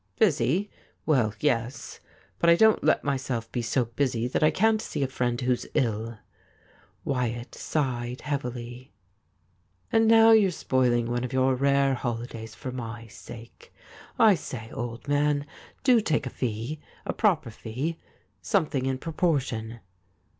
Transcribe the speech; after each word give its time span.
'Busy? 0.25 0.71
Well, 1.05 1.35
yes. 1.41 1.99
But 2.39 2.49
I 2.49 2.55
don't 2.55 2.83
let 2.83 3.03
myself 3.03 3.51
be 3.51 3.61
so 3.61 3.85
busy 3.85 4.27
that 4.29 4.41
I 4.41 4.49
can't 4.49 4.81
see 4.81 5.03
a 5.03 5.07
friend 5.07 5.39
who's 5.39 5.67
ill.' 5.75 6.17
Wyatt 7.05 7.53
sighed 7.53 8.21
heavily,' 8.21 8.93
And 9.93 10.07
now 10.07 10.31
you're 10.31 10.49
spoiling 10.49 11.05
one 11.05 11.23
of 11.23 11.29
yowY 11.33 11.59
rare 11.59 11.93
holidays 11.93 12.55
for 12.55 12.71
my 12.71 13.05
sake. 13.09 13.71
I 14.17 14.33
say, 14.33 14.71
old 14.71 15.07
man, 15.07 15.45
do 15.83 16.01
take 16.01 16.25
a 16.25 16.31
fee— 16.31 16.79
a 17.05 17.13
proper 17.13 17.51
fee— 17.51 17.99
something 18.51 18.87
in 18.87 18.97
propor 18.97 19.39
tion. 19.39 19.81